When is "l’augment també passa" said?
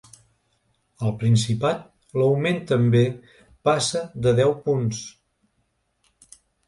2.21-4.01